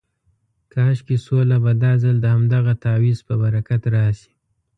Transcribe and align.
کاشکې 0.71 1.17
سوله 1.25 1.57
به 1.63 1.71
دا 1.83 1.91
ځل 2.03 2.15
د 2.21 2.25
همدغه 2.35 2.73
تعویض 2.83 3.19
په 3.27 3.33
برکت 3.41 3.81
راشي. 3.95 4.31